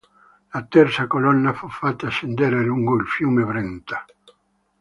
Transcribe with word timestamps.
La 0.53 0.63
terza 0.65 1.05
colonna 1.05 1.53
fu 1.53 1.69
fatta 1.69 2.07
scendere 2.09 2.63
lungo 2.63 2.95
il 2.95 3.05
fiume 3.05 3.43
Brenta. 3.45 4.03